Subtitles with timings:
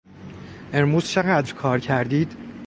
[0.73, 2.37] امروز چقدر کار کردید؟